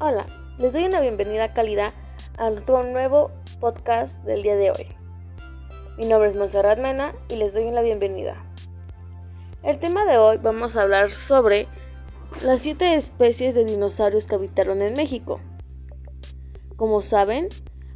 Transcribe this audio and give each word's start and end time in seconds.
Hola, 0.00 0.26
les 0.58 0.72
doy 0.72 0.84
una 0.84 1.00
bienvenida 1.00 1.52
cálida 1.52 1.92
a 2.36 2.50
nuevo 2.92 3.32
podcast 3.58 4.14
del 4.22 4.44
día 4.44 4.54
de 4.54 4.70
hoy. 4.70 4.86
Mi 5.96 6.06
nombre 6.06 6.30
es 6.30 6.36
Monserrat 6.36 6.78
Mena 6.78 7.16
y 7.28 7.34
les 7.34 7.52
doy 7.52 7.68
la 7.72 7.82
bienvenida. 7.82 8.36
El 9.64 9.80
tema 9.80 10.04
de 10.04 10.16
hoy 10.16 10.36
vamos 10.36 10.76
a 10.76 10.82
hablar 10.82 11.10
sobre 11.10 11.66
las 12.44 12.60
siete 12.60 12.94
especies 12.94 13.56
de 13.56 13.64
dinosaurios 13.64 14.28
que 14.28 14.36
habitaron 14.36 14.82
en 14.82 14.92
México. 14.92 15.40
Como 16.76 17.02
saben, 17.02 17.48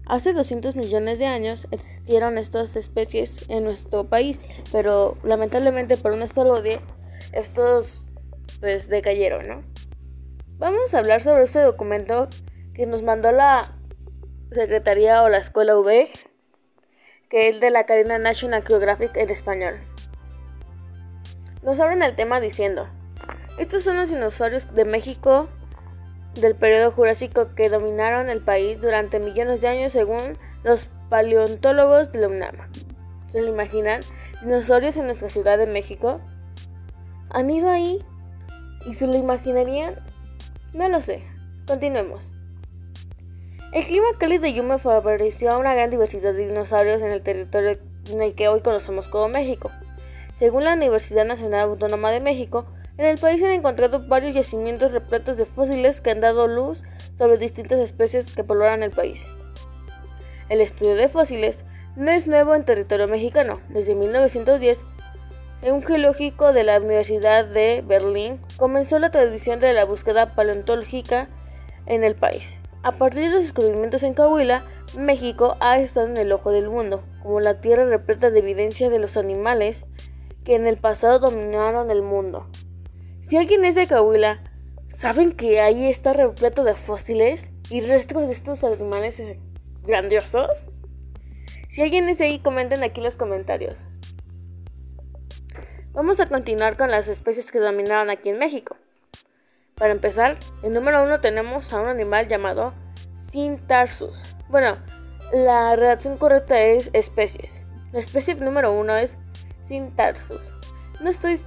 hace 0.06 0.32
200 0.32 0.74
millones 0.74 1.20
de 1.20 1.26
años 1.26 1.68
existieron 1.70 2.36
estas 2.36 2.74
especies 2.74 3.48
en 3.48 3.62
nuestro 3.62 4.08
país, 4.08 4.40
pero 4.72 5.18
lamentablemente 5.22 5.96
por 5.96 6.10
un 6.10 6.22
día 6.62 6.80
estos 7.32 8.04
pues 8.58 8.88
decayeron, 8.88 9.46
¿no? 9.46 9.71
Vamos 10.58 10.94
a 10.94 10.98
hablar 10.98 11.20
sobre 11.22 11.44
este 11.44 11.60
documento 11.60 12.28
que 12.74 12.86
nos 12.86 13.02
mandó 13.02 13.32
la 13.32 13.72
Secretaría 14.52 15.22
o 15.22 15.28
la 15.28 15.38
Escuela 15.38 15.76
V, 15.76 16.08
que 17.28 17.48
es 17.48 17.60
de 17.60 17.70
la 17.70 17.84
cadena 17.84 18.18
National 18.18 18.62
Geographic 18.66 19.16
en 19.16 19.30
español. 19.30 19.80
Nos 21.62 21.80
abren 21.80 22.02
el 22.02 22.14
tema 22.14 22.40
diciendo, 22.40 22.88
estos 23.58 23.84
son 23.84 23.96
los 23.96 24.08
dinosaurios 24.08 24.72
de 24.74 24.84
México 24.84 25.48
del 26.34 26.54
periodo 26.54 26.92
jurásico 26.92 27.54
que 27.54 27.68
dominaron 27.68 28.30
el 28.30 28.40
país 28.40 28.80
durante 28.80 29.20
millones 29.20 29.60
de 29.60 29.68
años 29.68 29.92
según 29.92 30.38
los 30.64 30.88
paleontólogos 31.08 32.12
de 32.12 32.20
la 32.20 32.28
UNAM. 32.28 32.56
¿Se 33.30 33.42
lo 33.42 33.48
imaginan? 33.48 34.00
Dinosaurios 34.42 34.96
en 34.96 35.06
nuestra 35.06 35.28
ciudad 35.28 35.58
de 35.58 35.66
México. 35.66 36.20
¿Han 37.30 37.50
ido 37.50 37.68
ahí? 37.68 38.04
¿Y 38.86 38.94
se 38.94 39.06
lo 39.06 39.16
imaginarían? 39.16 40.11
No 40.72 40.88
lo 40.88 41.02
sé. 41.02 41.22
Continuemos. 41.66 42.32
El 43.72 43.84
clima 43.84 44.06
cálido 44.18 44.46
y 44.46 44.58
húmedo 44.58 44.78
favoreció 44.78 45.50
a 45.50 45.58
una 45.58 45.74
gran 45.74 45.90
diversidad 45.90 46.32
de 46.32 46.46
dinosaurios 46.46 47.02
en 47.02 47.10
el 47.10 47.22
territorio 47.22 47.78
en 48.10 48.22
el 48.22 48.34
que 48.34 48.48
hoy 48.48 48.60
conocemos 48.60 49.06
como 49.08 49.28
México. 49.28 49.70
Según 50.38 50.64
la 50.64 50.72
Universidad 50.72 51.26
Nacional 51.26 51.68
Autónoma 51.68 52.10
de 52.10 52.20
México, 52.20 52.66
en 52.96 53.04
el 53.04 53.18
país 53.18 53.38
se 53.38 53.46
han 53.46 53.52
encontrado 53.52 54.06
varios 54.06 54.34
yacimientos 54.34 54.92
repletos 54.92 55.36
de 55.36 55.44
fósiles 55.44 56.00
que 56.00 56.10
han 56.10 56.20
dado 56.20 56.48
luz 56.48 56.82
sobre 57.18 57.36
distintas 57.36 57.80
especies 57.80 58.34
que 58.34 58.44
poblan 58.44 58.82
el 58.82 58.90
país. 58.90 59.24
El 60.48 60.60
estudio 60.60 60.94
de 60.94 61.08
fósiles 61.08 61.64
no 61.96 62.10
es 62.10 62.26
nuevo 62.26 62.54
en 62.54 62.64
territorio 62.64 63.08
mexicano. 63.08 63.60
Desde 63.68 63.94
1910, 63.94 64.82
un 65.70 65.84
geológico 65.84 66.52
de 66.52 66.64
la 66.64 66.78
Universidad 66.78 67.44
de 67.44 67.84
Berlín 67.86 68.40
comenzó 68.56 68.98
la 68.98 69.12
tradición 69.12 69.60
de 69.60 69.72
la 69.72 69.84
búsqueda 69.84 70.34
paleontológica 70.34 71.28
en 71.86 72.02
el 72.02 72.16
país. 72.16 72.58
A 72.82 72.98
partir 72.98 73.22
de 73.22 73.30
los 73.30 73.42
descubrimientos 73.42 74.02
en 74.02 74.14
Coahuila, 74.14 74.64
México 74.98 75.56
ha 75.60 75.78
estado 75.78 76.08
en 76.08 76.16
el 76.16 76.32
ojo 76.32 76.50
del 76.50 76.68
mundo, 76.68 77.04
como 77.22 77.38
la 77.38 77.60
tierra 77.60 77.84
repleta 77.84 78.30
de 78.30 78.40
evidencia 78.40 78.90
de 78.90 78.98
los 78.98 79.16
animales 79.16 79.84
que 80.44 80.56
en 80.56 80.66
el 80.66 80.78
pasado 80.78 81.20
dominaron 81.20 81.92
el 81.92 82.02
mundo. 82.02 82.48
Si 83.20 83.36
alguien 83.36 83.64
es 83.64 83.76
de 83.76 83.86
Coahuila, 83.86 84.42
¿saben 84.88 85.30
que 85.30 85.60
ahí 85.60 85.86
está 85.86 86.12
repleto 86.12 86.64
de 86.64 86.74
fósiles 86.74 87.48
y 87.70 87.82
restos 87.82 88.26
de 88.26 88.32
estos 88.32 88.64
animales 88.64 89.22
grandiosos? 89.84 90.50
Si 91.68 91.82
alguien 91.82 92.08
es 92.08 92.18
de 92.18 92.24
ahí, 92.24 92.38
comenten 92.40 92.82
aquí 92.82 93.00
los 93.00 93.14
comentarios. 93.14 93.88
Vamos 95.94 96.18
a 96.20 96.26
continuar 96.26 96.78
con 96.78 96.90
las 96.90 97.06
especies 97.06 97.52
que 97.52 97.58
dominaron 97.58 98.08
aquí 98.08 98.30
en 98.30 98.38
México. 98.38 98.76
Para 99.74 99.92
empezar, 99.92 100.38
en 100.62 100.72
número 100.72 101.02
uno 101.02 101.20
tenemos 101.20 101.70
a 101.70 101.82
un 101.82 101.88
animal 101.88 102.28
llamado 102.28 102.72
Cintarsus. 103.30 104.16
Bueno, 104.48 104.78
la 105.34 105.76
redacción 105.76 106.16
correcta 106.16 106.58
es 106.58 106.88
especies. 106.94 107.60
La 107.92 108.00
especie 108.00 108.34
número 108.36 108.72
uno 108.72 108.96
es 108.96 109.18
Cintarsus. 109.68 110.54
No 111.02 111.10
estoy 111.10 111.42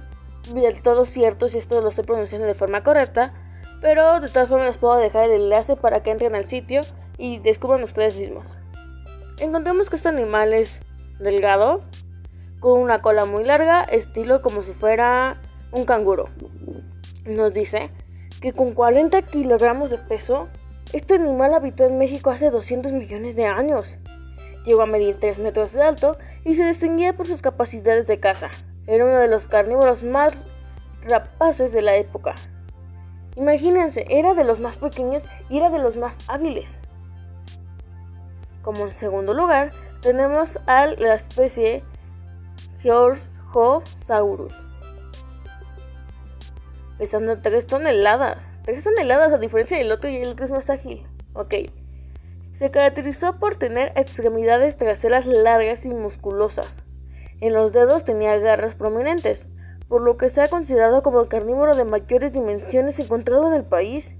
del 0.54 0.80
todo 0.80 1.06
cierto 1.06 1.48
si 1.48 1.58
esto 1.58 1.80
lo 1.80 1.88
estoy 1.88 2.04
pronunciando 2.04 2.46
de 2.46 2.54
forma 2.54 2.84
correcta, 2.84 3.34
pero 3.80 4.20
de 4.20 4.28
todas 4.28 4.48
formas 4.48 4.68
les 4.68 4.78
puedo 4.78 4.96
dejar 4.98 5.24
el 5.24 5.42
enlace 5.42 5.74
para 5.74 6.04
que 6.04 6.12
entren 6.12 6.36
al 6.36 6.48
sitio 6.48 6.82
y 7.18 7.40
descubran 7.40 7.82
ustedes 7.82 8.16
mismos. 8.16 8.46
Encontramos 9.40 9.90
que 9.90 9.96
este 9.96 10.08
animal 10.08 10.52
es 10.52 10.82
delgado, 11.18 11.82
con 12.60 12.80
una 12.80 13.02
cola 13.02 13.24
muy 13.24 13.44
larga, 13.44 13.82
estilo 13.82 14.42
como 14.42 14.62
si 14.62 14.72
fuera 14.72 15.40
un 15.72 15.84
canguro. 15.84 16.28
Nos 17.24 17.52
dice 17.52 17.90
que 18.40 18.52
con 18.52 18.74
40 18.74 19.22
kilogramos 19.22 19.90
de 19.90 19.98
peso, 19.98 20.48
este 20.92 21.14
animal 21.14 21.54
habitó 21.54 21.84
en 21.84 21.98
México 21.98 22.30
hace 22.30 22.50
200 22.50 22.92
millones 22.92 23.36
de 23.36 23.46
años. 23.46 23.96
Llegó 24.64 24.82
a 24.82 24.86
medir 24.86 25.18
3 25.18 25.38
metros 25.38 25.72
de 25.72 25.82
alto 25.82 26.16
y 26.44 26.54
se 26.54 26.64
distinguía 26.64 27.16
por 27.16 27.26
sus 27.26 27.42
capacidades 27.42 28.06
de 28.06 28.20
caza. 28.20 28.50
Era 28.86 29.04
uno 29.04 29.18
de 29.18 29.28
los 29.28 29.48
carnívoros 29.48 30.02
más 30.02 30.34
rapaces 31.02 31.72
de 31.72 31.82
la 31.82 31.96
época. 31.96 32.34
Imagínense, 33.36 34.06
era 34.08 34.34
de 34.34 34.44
los 34.44 34.60
más 34.60 34.76
pequeños 34.76 35.22
y 35.48 35.58
era 35.58 35.70
de 35.70 35.78
los 35.78 35.96
más 35.96 36.18
hábiles. 36.28 36.70
Como 38.62 38.86
en 38.86 38.96
segundo 38.96 39.34
lugar, 39.34 39.72
tenemos 40.00 40.58
a 40.66 40.86
la 40.86 41.14
especie 41.14 41.84
Georgosaurus. 42.86 44.54
Pesando 46.98 47.40
3 47.40 47.66
toneladas. 47.66 48.60
3 48.64 48.84
toneladas 48.84 49.32
a 49.32 49.38
diferencia 49.38 49.76
del 49.76 49.90
otro 49.90 50.08
y 50.08 50.18
el 50.18 50.28
otro 50.28 50.44
es 50.44 50.52
más 50.52 50.70
ágil. 50.70 51.04
Ok. 51.34 51.54
Se 52.52 52.70
caracterizó 52.70 53.40
por 53.40 53.56
tener 53.56 53.92
extremidades 53.96 54.76
traseras 54.76 55.26
largas 55.26 55.84
y 55.84 55.88
musculosas. 55.88 56.84
En 57.40 57.54
los 57.54 57.72
dedos 57.72 58.04
tenía 58.04 58.38
garras 58.38 58.76
prominentes, 58.76 59.50
por 59.88 60.00
lo 60.00 60.16
que 60.16 60.30
se 60.30 60.40
ha 60.42 60.48
considerado 60.48 61.02
como 61.02 61.20
el 61.20 61.28
carnívoro 61.28 61.74
de 61.74 61.84
mayores 61.84 62.32
dimensiones 62.32 63.00
encontrado 63.00 63.48
en 63.48 63.54
el 63.54 63.64
país. 63.64 64.12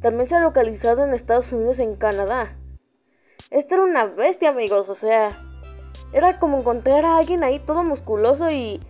También 0.00 0.28
se 0.28 0.36
ha 0.36 0.40
localizado 0.40 1.04
en 1.04 1.14
Estados 1.14 1.50
Unidos 1.50 1.80
y 1.80 1.82
en 1.82 1.96
Canadá. 1.96 2.56
Esto 3.50 3.74
era 3.74 3.84
una 3.84 4.04
bestia, 4.04 4.50
amigos, 4.50 4.88
o 4.88 4.94
sea, 4.94 5.32
era 6.12 6.38
como 6.38 6.58
encontrar 6.58 7.04
a 7.04 7.18
alguien 7.18 7.42
ahí 7.42 7.58
todo 7.58 7.82
musculoso 7.82 8.48
y, 8.50 8.80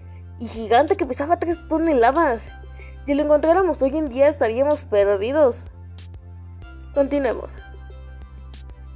gigante 0.41 0.97
que 0.97 1.07
pesaba 1.07 1.39
3 1.39 1.69
toneladas. 1.69 2.49
Si 3.07 3.15
lo 3.15 3.23
encontráramos 3.23 3.81
hoy 3.81 3.97
en 3.97 4.09
día 4.09 4.29
estaríamos 4.29 4.85
perdidos. 4.85 5.67
Continuemos. 6.93 7.63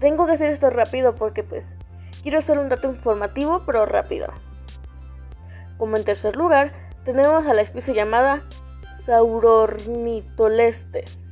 Tengo 0.01 0.27
que 0.27 0.33
hacer 0.33 0.51
esto 0.51 0.71
rápido 0.71 1.15
porque 1.15 1.43
pues 1.43 1.77
quiero 2.23 2.39
hacer 2.39 2.59
un 2.59 2.69
dato 2.69 2.89
informativo 2.89 3.63
pero 3.65 3.87
rápido. 3.87 4.29
Como 5.79 5.97
en 5.97 6.05
tercer 6.05 6.37
lugar 6.37 6.73
tenemos 7.05 7.47
a 7.47 7.55
la 7.55 7.63
especie 7.63 7.95
llamada 7.95 8.43
Saurornitolestes. 9.07 11.28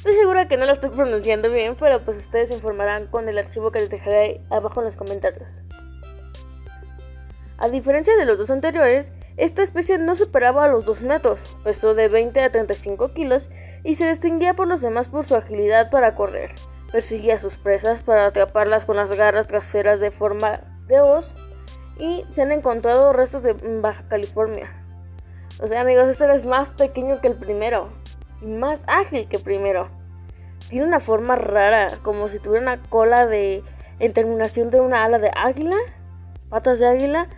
Estoy 0.00 0.14
segura 0.14 0.48
que 0.48 0.56
no 0.56 0.64
lo 0.64 0.72
estoy 0.72 0.88
pronunciando 0.88 1.50
bien, 1.50 1.76
pero 1.78 2.00
pues 2.00 2.16
ustedes 2.16 2.48
se 2.48 2.54
informarán 2.54 3.08
con 3.08 3.28
el 3.28 3.36
archivo 3.36 3.70
que 3.70 3.80
les 3.80 3.90
dejaré 3.90 4.40
abajo 4.48 4.80
en 4.80 4.86
los 4.86 4.96
comentarios. 4.96 5.62
A 7.58 7.68
diferencia 7.68 8.16
de 8.16 8.24
los 8.24 8.38
dos 8.38 8.50
anteriores, 8.50 9.12
esta 9.36 9.62
especie 9.62 9.98
no 9.98 10.16
superaba 10.16 10.68
los 10.68 10.86
2 10.86 11.02
metros, 11.02 11.54
pesó 11.64 11.94
de 11.94 12.08
20 12.08 12.40
a 12.40 12.50
35 12.50 13.12
kilos 13.12 13.50
y 13.84 13.96
se 13.96 14.08
distinguía 14.08 14.54
por 14.54 14.68
los 14.68 14.80
demás 14.80 15.08
por 15.08 15.26
su 15.26 15.34
agilidad 15.34 15.90
para 15.90 16.14
correr. 16.14 16.54
Perseguía 16.90 17.34
a 17.34 17.38
sus 17.38 17.58
presas 17.58 18.00
para 18.02 18.24
atraparlas 18.24 18.86
con 18.86 18.96
las 18.96 19.14
garras 19.14 19.48
traseras 19.48 20.00
de 20.00 20.10
forma 20.10 20.60
de 20.86 21.02
hoz 21.02 21.34
y 21.98 22.24
se 22.30 22.40
han 22.40 22.52
encontrado 22.52 23.12
restos 23.12 23.42
de 23.42 23.52
Baja 23.52 24.08
California. 24.08 24.82
O 25.60 25.68
sea 25.68 25.82
amigos, 25.82 26.08
este 26.08 26.34
es 26.34 26.46
más 26.46 26.70
pequeño 26.70 27.20
que 27.20 27.28
el 27.28 27.36
primero 27.36 27.99
y 28.40 28.46
más 28.46 28.82
ágil 28.86 29.28
que 29.28 29.38
primero. 29.38 29.88
Tiene 30.68 30.86
una 30.86 31.00
forma 31.00 31.36
rara, 31.36 31.88
como 32.02 32.28
si 32.28 32.38
tuviera 32.38 32.62
una 32.62 32.82
cola 32.82 33.26
de 33.26 33.62
en 33.98 34.12
terminación 34.12 34.70
de 34.70 34.80
una 34.80 35.04
ala 35.04 35.18
de 35.18 35.30
águila, 35.34 35.76
patas 36.48 36.78
de 36.78 36.86
águila, 36.86 37.28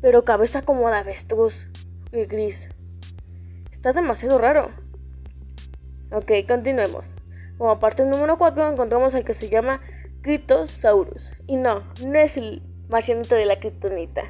pero 0.00 0.24
cabeza 0.24 0.62
como 0.62 0.88
de 0.88 0.96
avestruz 0.96 1.68
y 2.12 2.24
gris. 2.24 2.68
Está 3.72 3.92
demasiado 3.92 4.38
raro. 4.38 4.70
Ok, 6.12 6.32
continuemos. 6.46 7.06
Como 7.56 7.78
parte 7.78 8.04
número 8.04 8.36
4 8.38 8.72
encontramos 8.72 9.14
al 9.14 9.24
que 9.24 9.34
se 9.34 9.48
llama 9.48 9.80
Cryptosaurus. 10.22 11.32
Y 11.46 11.56
no, 11.56 11.84
no 12.04 12.18
es 12.18 12.36
el 12.36 12.62
marcianito 12.88 13.34
de 13.34 13.46
la 13.46 13.60
kriptonita. 13.60 14.22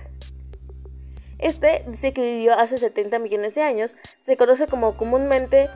Este 1.39 1.85
dice 1.89 2.13
que 2.13 2.21
vivió 2.21 2.55
hace 2.55 2.77
70 2.77 3.19
millones 3.19 3.55
de 3.55 3.63
años. 3.63 3.97
Se 4.25 4.37
conoce 4.37 4.67
como 4.67 4.97
comúnmente 4.97 5.71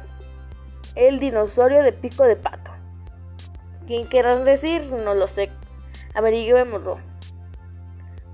el 0.95 1.19
dinosaurio 1.19 1.83
de 1.83 1.93
pico 1.93 2.25
de 2.25 2.37
pato. 2.37 2.71
¿Quién 3.87 4.09
querrán 4.09 4.45
decir? 4.45 4.87
No 4.87 5.15
lo 5.15 5.27
sé. 5.27 5.51
Averiguémoslo. 6.15 6.99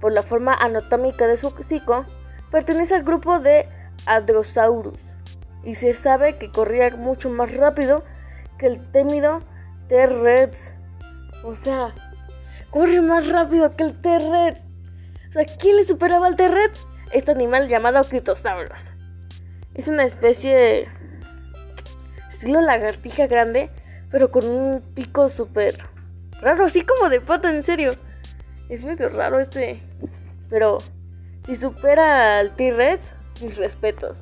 Por 0.00 0.12
la 0.12 0.22
forma 0.22 0.54
anatómica 0.54 1.26
de 1.26 1.36
su 1.36 1.48
hocico, 1.48 2.04
pertenece 2.50 2.94
al 2.94 3.02
grupo 3.02 3.38
de 3.38 3.68
Adrosaurus 4.06 4.98
y 5.62 5.74
se 5.74 5.94
sabe 5.94 6.36
que 6.38 6.50
corría 6.50 6.96
mucho 6.96 7.28
más 7.28 7.54
rápido 7.54 8.04
que 8.58 8.66
el 8.66 8.90
temido 8.92 9.42
T-Rex. 9.88 10.74
O 11.44 11.56
sea, 11.56 11.94
corre 12.70 13.02
más 13.02 13.28
rápido 13.28 13.76
que 13.76 13.84
el 13.84 14.00
T-Rex. 14.00 14.60
O 15.30 15.32
sea, 15.32 15.44
¿quién 15.58 15.76
le 15.76 15.84
superaba 15.84 16.26
al 16.26 16.36
T-Rex? 16.36 16.86
Este 17.12 17.30
animal 17.32 17.68
llamado 17.68 18.02
Critosaurus. 18.02 18.80
Es 19.74 19.88
una 19.88 20.04
especie 20.04 20.88
estilo 22.40 22.62
lagartija 22.62 23.26
grande, 23.26 23.68
pero 24.10 24.30
con 24.30 24.46
un 24.46 24.80
pico 24.94 25.28
súper 25.28 25.74
raro, 26.40 26.64
así 26.64 26.86
como 26.86 27.10
de 27.10 27.20
pata, 27.20 27.50
en 27.50 27.62
serio. 27.62 27.90
Es 28.70 28.82
medio 28.82 29.10
raro 29.10 29.40
este. 29.40 29.82
Pero 30.48 30.78
si 31.44 31.56
supera 31.56 32.38
al 32.38 32.56
T-Rex, 32.56 33.12
mis 33.42 33.58
respetos. 33.58 34.16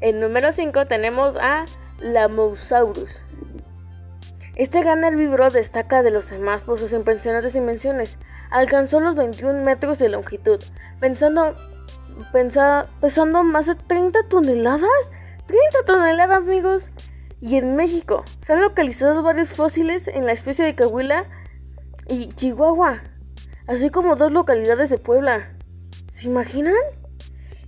En 0.00 0.18
número 0.18 0.50
5 0.50 0.86
tenemos 0.86 1.36
a 1.36 1.66
Lamosaurus. 2.00 3.22
Este 4.54 4.80
gran 4.80 5.04
herbívoro 5.04 5.50
destaca 5.50 6.02
de 6.02 6.10
los 6.10 6.30
demás 6.30 6.62
por 6.62 6.78
sus 6.78 6.94
impresionantes 6.94 7.52
dimensiones. 7.52 8.16
Alcanzó 8.50 9.00
los 9.00 9.14
21 9.14 9.62
metros 9.62 9.98
de 9.98 10.08
longitud, 10.08 10.58
pensando, 11.00 11.54
pesando 12.32 13.44
más 13.44 13.66
de 13.66 13.74
30 13.74 14.22
toneladas. 14.30 15.10
30 15.48 15.84
toneladas, 15.86 16.36
amigos. 16.36 16.90
Y 17.40 17.56
en 17.56 17.74
México 17.74 18.24
se 18.44 18.52
han 18.52 18.60
localizado 18.60 19.22
varios 19.22 19.54
fósiles 19.54 20.08
en 20.08 20.26
la 20.26 20.32
especie 20.32 20.64
de 20.64 20.74
Cahuila 20.74 21.26
y 22.08 22.28
Chihuahua, 22.28 23.02
así 23.66 23.90
como 23.90 24.16
dos 24.16 24.32
localidades 24.32 24.90
de 24.90 24.98
Puebla. 24.98 25.54
¿Se 26.12 26.26
imaginan? 26.26 26.74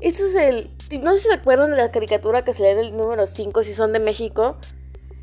Este 0.00 0.26
es 0.26 0.34
el. 0.34 0.70
No 1.02 1.14
sé 1.14 1.22
si 1.22 1.28
se 1.28 1.34
acuerdan 1.34 1.70
de 1.70 1.76
la 1.76 1.90
caricatura 1.90 2.44
que 2.44 2.52
lee 2.52 2.66
en 2.66 2.78
el 2.78 2.96
número 2.96 3.26
5 3.26 3.62
si 3.62 3.74
son 3.74 3.92
de 3.92 4.00
México. 4.00 4.56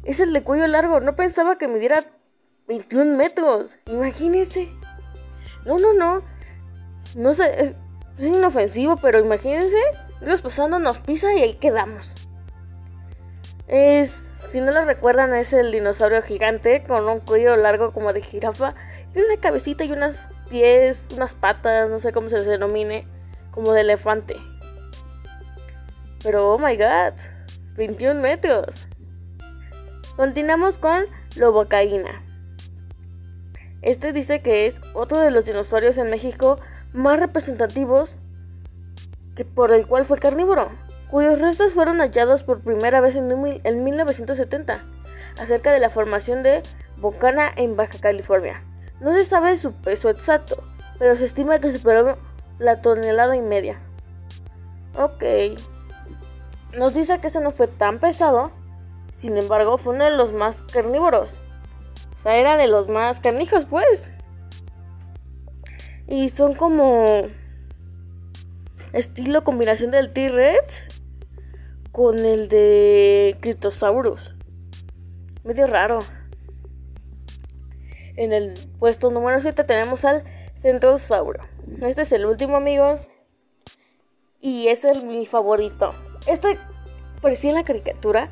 Es 0.03 0.19
el 0.19 0.33
de 0.33 0.43
cuello 0.43 0.65
largo. 0.67 0.99
No 0.99 1.15
pensaba 1.15 1.57
que 1.57 1.67
midiera 1.67 2.05
21 2.67 3.17
metros. 3.17 3.77
Imagínense. 3.85 4.69
No, 5.65 5.77
no, 5.77 5.93
no. 5.93 6.23
No 7.15 7.33
sé. 7.33 7.75
Es, 8.17 8.25
inofensivo, 8.25 8.95
pero 8.97 9.19
imagínense. 9.19 9.77
Dios 10.21 10.41
pasando 10.41 10.79
nos 10.79 10.99
pisa 10.99 11.33
y 11.35 11.41
ahí 11.41 11.53
quedamos. 11.55 12.15
Es. 13.67 14.23
Si 14.49 14.61
no 14.61 14.71
lo 14.71 14.85
recuerdan, 14.85 15.33
es 15.35 15.51
el 15.51 15.71
dinosaurio 15.71 16.21
gigante 16.21 16.83
con 16.83 17.07
un 17.07 17.19
cuello 17.19 17.55
largo 17.57 17.91
como 17.91 18.13
de 18.13 18.21
jirafa. 18.21 18.75
Y 19.13 19.19
una 19.19 19.37
cabecita 19.41 19.83
y 19.83 19.91
unas 19.91 20.29
pies, 20.49 21.09
unas 21.15 21.35
patas, 21.35 21.89
no 21.89 21.99
sé 21.99 22.13
cómo 22.13 22.29
se 22.29 22.41
denomine, 22.43 23.05
como 23.51 23.73
de 23.73 23.81
elefante. 23.81 24.35
Pero, 26.23 26.53
oh 26.53 26.59
my 26.59 26.77
god, 26.77 27.13
21 27.75 28.21
metros. 28.21 28.87
Continuamos 30.15 30.77
con 30.77 31.05
Lobocaína. 31.35 32.23
Este 33.81 34.13
dice 34.13 34.41
que 34.41 34.65
es 34.65 34.81
otro 34.93 35.19
de 35.19 35.31
los 35.31 35.45
dinosaurios 35.45 35.97
en 35.97 36.09
México 36.09 36.59
más 36.93 37.19
representativos 37.19 38.09
que 39.35 39.45
por 39.45 39.71
el 39.71 39.85
cual 39.85 40.05
fue 40.05 40.17
carnívoro, 40.17 40.71
cuyos 41.09 41.39
restos 41.39 41.73
fueron 41.73 41.99
hallados 41.99 42.43
por 42.43 42.61
primera 42.61 43.01
vez 43.01 43.15
en, 43.15 43.31
en 43.63 43.83
1970, 43.83 44.79
acerca 45.39 45.71
de 45.71 45.79
la 45.79 45.89
formación 45.89 46.43
de 46.43 46.63
Bocana 46.97 47.51
en 47.55 47.75
Baja 47.75 47.99
California. 47.99 48.63
No 48.99 49.13
se 49.13 49.25
sabe 49.25 49.57
su 49.57 49.73
peso 49.73 50.09
exacto, 50.09 50.63
pero 50.99 51.15
se 51.15 51.25
estima 51.25 51.59
que 51.59 51.75
superó 51.75 52.17
la 52.59 52.81
tonelada 52.81 53.35
y 53.35 53.41
media. 53.41 53.79
Ok. 54.95 55.23
Nos 56.75 56.93
dice 56.93 57.19
que 57.19 57.27
ese 57.27 57.39
no 57.39 57.51
fue 57.51 57.67
tan 57.67 57.99
pesado, 57.99 58.51
sin 59.13 59.37
embargo, 59.37 59.77
fue 59.77 59.93
uno 59.95 60.05
de 60.05 60.11
los 60.11 60.33
más 60.33 60.55
carnívoros. 60.73 61.29
O 62.19 62.23
sea, 62.23 62.35
era 62.35 62.57
de 62.57 62.67
los 62.67 62.87
más 62.87 63.19
carnijos, 63.19 63.65
pues. 63.65 64.11
Y 66.07 66.29
son 66.29 66.55
como 66.55 67.05
estilo 68.93 69.43
combinación 69.43 69.91
del 69.91 70.13
T-Rex 70.13 70.96
con 71.97 72.23
el 72.23 72.47
de 72.47 73.37
Critosaurus. 73.39 74.35
Medio 75.43 75.65
raro. 75.65 75.97
En 78.15 78.33
el 78.33 78.53
puesto 78.77 79.09
número 79.09 79.41
7 79.41 79.63
tenemos 79.63 80.05
al 80.05 80.23
Centrosauro. 80.55 81.41
Este 81.81 82.03
es 82.03 82.11
el 82.11 82.27
último, 82.27 82.55
amigos. 82.55 82.99
Y 84.39 84.67
es 84.67 84.85
el 84.85 85.07
mi 85.07 85.25
favorito. 85.25 85.89
Este 86.27 86.59
parecía 87.19 87.49
en 87.49 87.55
la 87.55 87.63
caricatura 87.63 88.29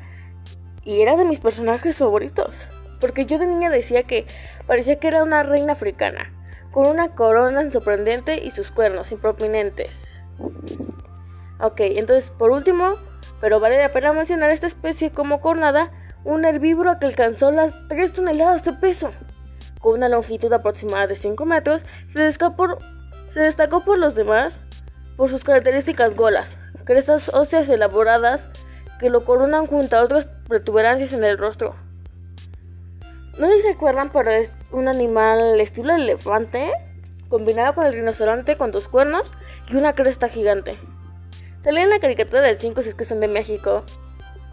y 0.84 1.00
era 1.00 1.16
de 1.16 1.24
mis 1.24 1.40
personajes 1.40 1.96
favoritos. 1.96 2.54
Porque 3.00 3.26
yo 3.26 3.40
de 3.40 3.48
niña 3.48 3.68
decía 3.68 4.04
que 4.04 4.26
parecía 4.68 5.00
que 5.00 5.08
era 5.08 5.24
una 5.24 5.42
reina 5.42 5.72
africana, 5.72 6.32
con 6.70 6.86
una 6.86 7.16
corona 7.16 7.68
sorprendente 7.72 8.44
y 8.44 8.52
sus 8.52 8.70
cuernos 8.70 9.10
improminentes. 9.10 10.22
Ok, 11.58 11.80
entonces 11.80 12.30
por 12.30 12.52
último, 12.52 12.94
pero 13.40 13.60
vale 13.60 13.78
la 13.78 13.90
pena 13.90 14.12
mencionar 14.12 14.50
esta 14.50 14.66
especie 14.66 15.10
como 15.10 15.40
cornada, 15.40 15.90
un 16.24 16.44
herbívoro 16.44 16.98
que 16.98 17.06
alcanzó 17.06 17.50
las 17.50 17.74
3 17.88 18.12
toneladas 18.12 18.64
de 18.64 18.72
peso. 18.72 19.12
Con 19.80 19.94
una 19.94 20.08
longitud 20.08 20.52
aproximada 20.52 21.06
de 21.06 21.16
5 21.16 21.44
metros, 21.44 21.82
se 22.14 22.22
destacó, 22.22 22.56
por, 23.84 23.98
los 23.98 24.14
demás 24.14 24.58
por 25.16 25.30
sus 25.30 25.44
características 25.44 26.14
golas, 26.16 26.50
crestas 26.84 27.32
óseas 27.32 27.68
elaboradas 27.68 28.48
que 28.98 29.10
lo 29.10 29.24
coronan 29.24 29.66
junto 29.66 29.96
a 29.96 30.02
otras 30.02 30.26
protuberancias 30.48 31.12
en 31.12 31.24
el 31.24 31.38
rostro. 31.38 31.74
No 33.38 33.48
sé 33.48 33.56
si 33.56 33.62
se 33.62 33.72
acuerdan, 33.72 34.10
pero 34.10 34.30
es 34.30 34.50
un 34.72 34.88
animal 34.88 35.60
estilo 35.60 35.94
elefante, 35.94 36.72
combinado 37.28 37.74
con 37.74 37.84
el 37.84 37.92
rinoceronte 37.92 38.56
con 38.56 38.70
dos 38.70 38.88
cuernos 38.88 39.30
y 39.68 39.76
una 39.76 39.94
cresta 39.94 40.28
gigante. 40.28 40.78
Salía 41.66 41.82
en 41.82 41.90
la 41.90 41.98
caricatura 41.98 42.42
del 42.42 42.58
5 42.58 42.80
si 42.80 42.90
es 42.90 42.94
que 42.94 43.04
son 43.04 43.18
de 43.18 43.26
México. 43.26 43.82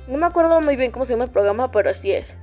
No 0.08 0.18
me 0.18 0.26
acuerdo 0.26 0.60
muy 0.62 0.76
bien 0.76 0.90
cómo 0.90 1.06
se 1.06 1.12
llama 1.12 1.26
el 1.26 1.30
programa, 1.30 1.70
pero 1.70 1.92
así 1.92 2.12
es. 2.12 2.36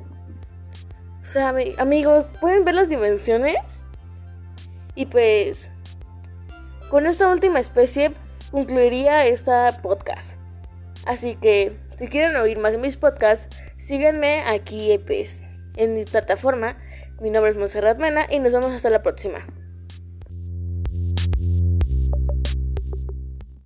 O 1.24 1.26
sea, 1.26 1.52
amigos, 1.78 2.26
¿pueden 2.40 2.64
ver 2.64 2.76
las 2.76 2.88
dimensiones? 2.88 3.84
Y 4.94 5.06
pues, 5.06 5.72
con 6.88 7.06
esta 7.06 7.26
última 7.32 7.58
especie 7.58 8.12
concluiría 8.52 9.26
esta 9.26 9.76
podcast. 9.82 10.38
Así 11.04 11.34
que 11.34 11.76
si 11.98 12.06
quieren 12.06 12.36
oír 12.36 12.60
más 12.60 12.70
de 12.70 12.78
mis 12.78 12.96
podcasts, 12.96 13.60
síganme 13.76 14.42
aquí 14.42 15.00
pues, 15.04 15.48
en 15.74 15.96
mi 15.96 16.04
plataforma. 16.04 16.76
Mi 17.20 17.30
nombre 17.30 17.50
es 17.50 17.56
Monserrat 17.56 17.98
Mena 17.98 18.28
y 18.30 18.38
nos 18.38 18.52
vemos 18.52 18.70
hasta 18.70 18.88
la 18.88 19.02
próxima. 19.02 19.44